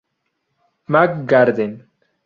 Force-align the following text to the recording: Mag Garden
Mag 0.87 1.27
Garden 1.29 1.83